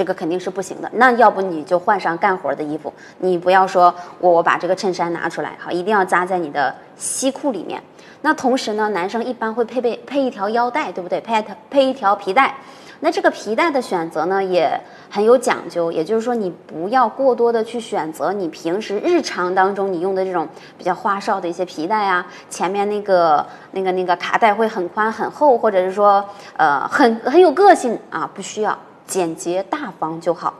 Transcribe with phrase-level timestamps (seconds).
[0.00, 0.90] 这个肯定是不行的。
[0.94, 7.82] 那要不你就换上干活的衣服，你不要说我我把这个衬衫拿出来，好，一定要扎在你的西裤里面。
[8.22, 11.20] 那同时呢，男生一般会配备配一条腰带，对不对？
[11.20, 12.54] 配配一条皮带。
[13.02, 14.70] 那这个皮带的选择呢，也
[15.10, 20.48] 很有讲究，也就是说，你不要过多的去选择你平时日常当中你用的这种
[20.78, 26.24] 比较花哨的一些皮带啊，前面那个那个那个卡带会很宽很厚，或者是说
[26.56, 28.78] 呃很很有个性啊，不需要，
[29.10, 30.54] 简洁大方就好。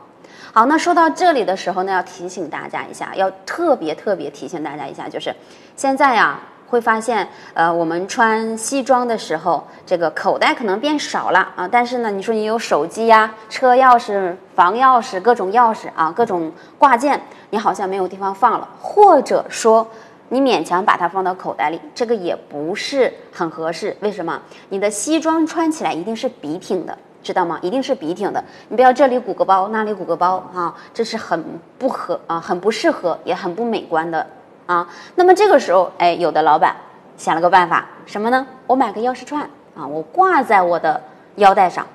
[0.53, 5.33] 好，那说到这里的时候呢，要提醒大家一下，要特别特别提醒大家一下，就是
[5.75, 6.39] 现在呀。
[6.71, 11.67] 会发现，呃，我们穿西装的时候，这个口袋可能变少了啊。
[11.67, 19.85] 但是呢，你说你有手机呀、车钥匙、房钥匙、各种钥匙啊、各种挂件，你好像没有地方放了，或者说
[20.29, 23.93] 你勉强把它放到口袋里，这个也不是很合适。
[23.99, 24.41] 为什么？
[24.69, 27.59] 你的西装穿起来一定是笔挺的，知道吗？
[27.61, 28.43] 一定是笔挺的。
[28.69, 31.43] 你不要这里鼓个包，那里鼓个包啊，这是很
[31.77, 34.25] 不合啊，很不适合，也很不美观的。
[34.65, 36.75] 啊，那么这个时候，哎，有的老板
[37.17, 38.45] 想了个办法，什么呢？
[38.67, 39.41] 我买个钥匙串
[39.75, 41.01] 啊，我挂在我的
[41.35, 41.85] 腰带上。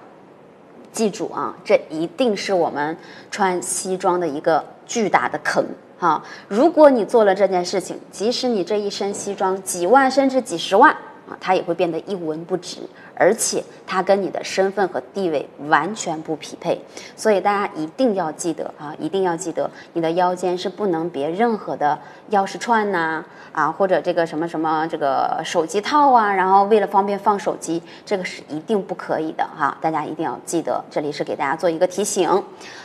[0.93, 2.97] 记住啊，这一定是我们
[3.31, 5.65] 穿西装的一个巨大的坑
[6.01, 6.23] 啊。
[6.49, 10.91] 如果你做了这件事情，即使你这一身西装几万甚至几十万
[11.29, 12.79] 啊，它也会变得一文不值。
[13.17, 16.81] 而且它跟你的身份和地位完全不匹配，
[17.17, 21.99] 所以大家一定要记得啊，一定要记得，你的腰间是不能别任何的
[22.31, 32.31] 钥匙串呐，啊或者这个什么什么这个手机套啊，然后为了方便放手机，这个是一定不可以的哈，大家一定要记得，这里是给大家做一个提醒。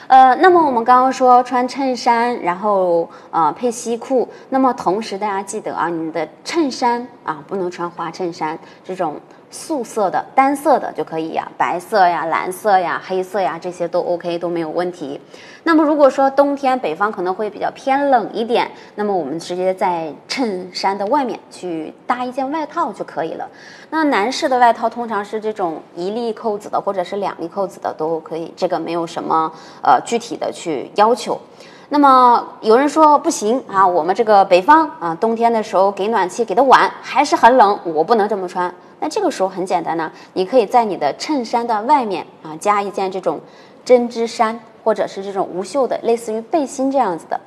[0.07, 9.19] 呃，那么我们刚刚说穿衬衫，然后呃配西裤，那么同时大家记得啊，你的衬衫啊不能穿花衬衫这种。
[9.51, 15.19] 素色的、单色的就可以呀，白色呀、蓝色呀、黑色呀，这些都 OK，都没有问题。
[15.63, 23.47] 那么如果说冬天北方可能会比较偏冷一点，那么我们直接在衬衫的外面去搭一件外套就可以了。
[23.89, 29.51] 那男士的外套通常是这种一粒扣子的，或者是两粒扣子的都可以，这个没有什么
[29.83, 31.39] 呃具体的去要求。
[31.93, 38.73] 那么有人说不行啊，我们这个北方啊，冬天的时候给暖气给的晚，还是很冷，我不能这么穿。
[39.01, 43.41] 那这个时候很简单呢，你可以在你的衬衫的外面啊加一件这种
[43.83, 47.37] 针织衫，或者是这种无袖的，类似于背心这样子的，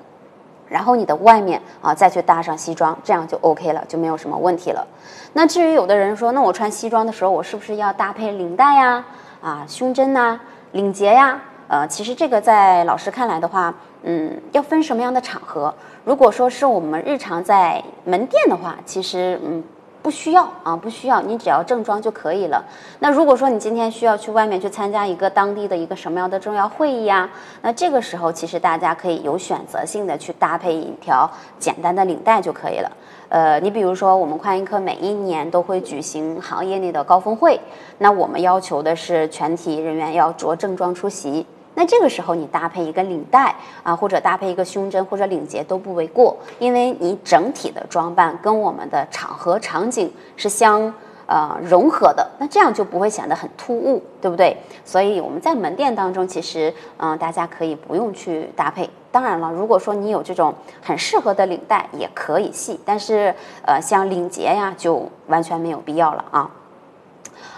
[0.68, 4.86] 然后你的外面啊再去搭上西装，这样就 OK 了，就没有什么问题了。
[5.32, 9.02] 那至于有的人说，那我穿西装的时候，我是不是要搭配领带呀、
[9.40, 10.38] 啊胸针呐、
[10.72, 11.40] 领结呀？
[11.68, 13.74] 呃，其实这个在老师看来的话。
[14.06, 15.74] 嗯，要分什么样的场合？
[16.04, 19.64] 如果说是我们日常在门店的话，其实嗯
[20.02, 22.62] 不需要啊，不需要，你只要正装就可以了。
[22.98, 27.26] 那如果说你今天需要去外面去参加一个当地的一个什么样的重要会议啊，
[27.62, 31.26] 那这个时候其实大家可以有选择性的去搭配一条
[31.58, 32.92] 简单的领带就可以了。
[33.30, 37.58] 呃，你比如说我们快印科每一年都会举行行业内的高峰会，
[37.96, 41.46] 那我们要求的是全体人员要着正装出席。
[41.74, 50.92] 那这个时候你搭配一个领带啊，或者搭配一个胸针或者领结都不为过，因为你整体的装扮跟我们的场合场景是相
[51.26, 54.56] 呃融合的，那这样就不会显得很突兀，对不对？
[54.84, 58.88] 所以我们在门店当中，其实嗯大家可以不用去搭配。
[59.10, 60.52] 当然了，如果说你有这种
[60.82, 66.50] 很适合的领带，也可以系，但是呃像领结呀，就完全没有必要了啊。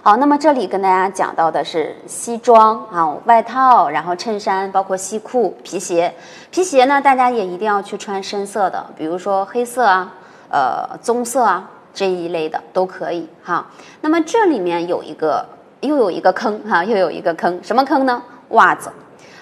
[0.03, 6.15] 好，那么这里跟大家讲到的是西装啊，外套，然后衬衫，包括西裤、皮鞋。
[6.51, 10.13] 皮鞋呢，大家也一定要去穿深色的，比如说黑色啊，
[10.49, 13.67] 呃，棕色啊这一类的都可以哈。
[14.01, 15.45] 那么这里面有一个，
[15.81, 18.23] 又有一个坑哈，又有一个坑，什么坑呢？
[18.51, 18.91] 袜子。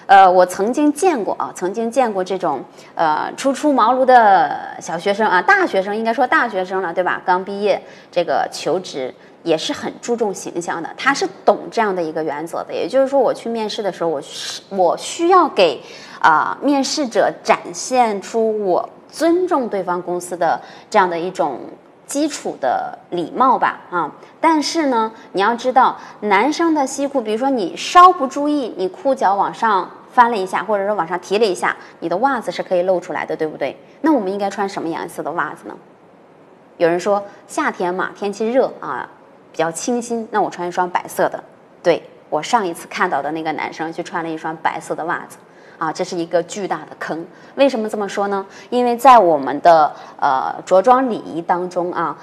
[0.05, 2.63] 呃，我曾经见过啊，曾经见过这种
[2.95, 7.21] 呃初出茅庐的小学生啊，大学生应该说大学生了，对吧？
[7.25, 7.81] 刚毕业，
[8.11, 9.13] 这个求职。
[9.45, 12.73] 也是很注重形象的，他是懂这样的一个原则的。
[12.73, 15.79] 也就是说，我去面试的时候，我需我需要给
[16.19, 21.59] 啊面试者展现出我尊重对方公司的这样的一种
[22.05, 24.11] 基础的礼貌吧啊。
[24.39, 33.77] 但是呢，你要知道，男生的西裤，比如说你稍不注意，你裤脚往上翻了一下，或者说往上提了一下，你的袜子是可以露出来的，对不对？
[34.01, 35.75] 那我们应该穿什么颜色的袜子呢？
[36.77, 39.09] 有人说夏天嘛，天气热啊。
[39.51, 41.41] 比较清新，那我穿一双白色的。
[41.81, 45.37] 对我上一次看到的那个男生就穿了一双白色的袜子，
[45.77, 47.25] 啊，这是一个巨大的坑。
[47.55, 48.45] 为什么这么说呢？
[48.69, 52.17] 因为在我们的呃着装礼仪当中啊，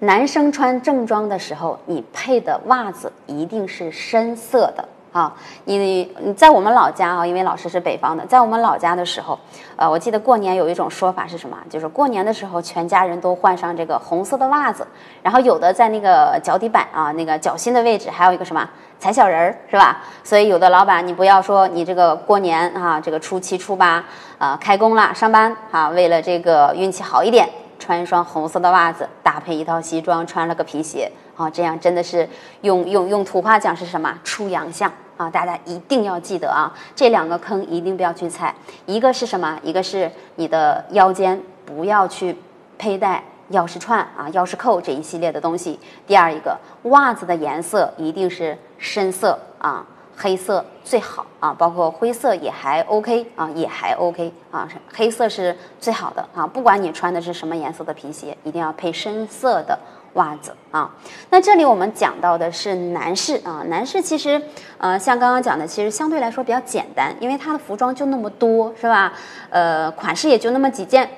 [0.00, 5.34] 男生穿正装的时候，你配的袜子一定是深色的啊，
[5.64, 9.38] 你你在我们老家啊，因为老师是北方的，在我们老家的时候，
[9.76, 11.56] 呃，我记得过年有一种说法是什么？
[11.70, 14.86] 就是过年的时候，全家人都换上这个红色的袜子，
[15.22, 18.68] 然后有的在那个脚底板啊，那个脚心的位置，还有一个什么
[18.98, 20.02] 踩小人儿，是吧？
[20.22, 24.04] 所以有的老板，你不要说你这个过年啊，这个初七初八
[24.36, 27.48] 啊开工了上班啊，为了这个运气好一点，
[27.78, 31.10] 穿一双红色的袜子，搭配一套西装，穿了个皮鞋。
[31.36, 32.28] 啊，这样真的是
[32.62, 34.12] 用用用土话讲是什么？
[34.24, 35.30] 出洋相啊！
[35.30, 38.52] 大家一定要记得啊，这两个坑一定不要去踩。
[38.86, 39.56] 一个是什么？
[39.62, 42.36] 一个是你的腰间不要去
[42.76, 43.22] 佩戴
[43.52, 45.78] 钥匙串啊、钥匙扣这一系列的东西。
[46.08, 46.58] 第二一个，
[46.90, 49.86] 袜子的颜色一定是深色啊，
[50.18, 56.44] 黑色最好啊，包括灰色也还 OK 啊，也还 OK 啊，黑色是最好的啊。
[56.44, 59.78] 不管你穿的是什么颜色的皮鞋，一定要配深色的。
[60.14, 60.90] 袜子啊，
[61.30, 64.40] 那这里我们讲到的是男士啊，男士其实
[64.78, 69.12] 呃，像刚刚讲的，其实相对来说比较简单，因为他的服装就那么多，是吧？
[69.50, 71.08] 呃，款式也就那么几件。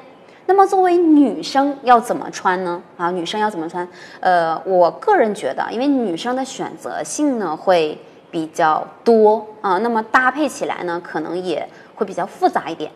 [0.47, 2.83] 那么作为女生要怎么穿呢？
[2.99, 3.89] 啊，女生要怎么穿？
[4.19, 7.97] 呃，我个人觉得，因为女生的选择性呢会
[8.31, 12.91] 比较多啊，那么搭配起来呢，可能也会比较复杂一点。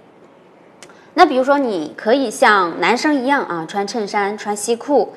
[1.14, 5.14] 那比如说，你可以像男生一样啊，穿衬衫、穿西裤